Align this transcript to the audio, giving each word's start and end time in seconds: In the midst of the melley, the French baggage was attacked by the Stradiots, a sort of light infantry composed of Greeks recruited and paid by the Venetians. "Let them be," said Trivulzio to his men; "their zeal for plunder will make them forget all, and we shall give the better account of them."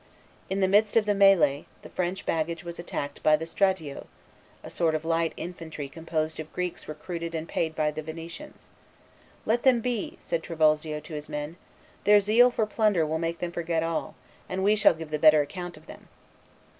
In 0.49 0.61
the 0.61 0.67
midst 0.67 0.97
of 0.97 1.05
the 1.05 1.13
melley, 1.13 1.65
the 1.83 1.89
French 1.89 2.25
baggage 2.25 2.63
was 2.63 2.79
attacked 2.79 3.21
by 3.21 3.35
the 3.35 3.45
Stradiots, 3.45 4.07
a 4.63 4.69
sort 4.71 4.95
of 4.95 5.05
light 5.05 5.31
infantry 5.37 5.87
composed 5.87 6.39
of 6.39 6.51
Greeks 6.53 6.87
recruited 6.87 7.35
and 7.35 7.47
paid 7.47 7.75
by 7.75 7.91
the 7.91 8.01
Venetians. 8.01 8.71
"Let 9.45 9.61
them 9.61 9.79
be," 9.79 10.17
said 10.19 10.41
Trivulzio 10.41 11.01
to 11.01 11.13
his 11.13 11.29
men; 11.29 11.55
"their 12.05 12.19
zeal 12.19 12.49
for 12.49 12.65
plunder 12.65 13.05
will 13.05 13.19
make 13.19 13.37
them 13.37 13.51
forget 13.51 13.83
all, 13.83 14.15
and 14.49 14.63
we 14.63 14.75
shall 14.75 14.95
give 14.95 15.09
the 15.11 15.19
better 15.19 15.41
account 15.43 15.77
of 15.77 15.85
them." 15.85 16.07